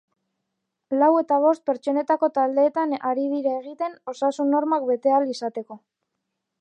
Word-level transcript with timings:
Lau 1.01 1.09
eta 1.21 1.35
bost 1.43 1.61
pertsonetako 1.69 2.29
taldeetan 2.37 2.95
ari 3.11 3.25
dira 3.35 3.53
egiten 3.59 3.97
osasun-normak 4.15 4.89
bete 4.93 5.15
ahal 5.19 5.31
izateko. 5.35 5.83